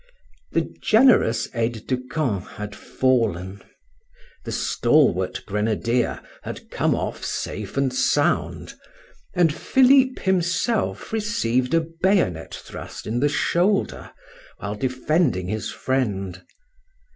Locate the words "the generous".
0.51-1.47